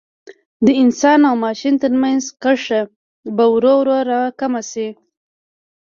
د 0.65 0.67
انسان 0.83 1.19
او 1.29 1.35
ماشین 1.45 1.75
ترمنځ 1.83 2.23
کرښه 2.41 2.81
به 3.35 3.45
ورو 3.53 3.73
ورو 3.81 3.97
را 4.09 4.21
کمه 4.39 4.61
شي. 4.71 4.87